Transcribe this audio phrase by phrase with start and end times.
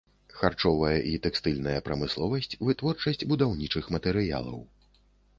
[0.37, 4.57] Харчовая і тэкстыльная прамысловасць, вытворчасць будаўнічых матэрыялаў.